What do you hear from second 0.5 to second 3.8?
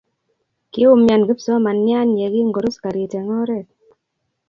Kiumian kipsomanian ye kingorus karit eng oree.